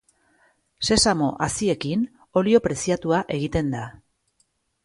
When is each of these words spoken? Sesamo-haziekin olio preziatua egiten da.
Sesamo-haziekin 0.87 2.07
olio 2.41 2.63
preziatua 2.69 3.23
egiten 3.39 3.73
da. 3.77 3.87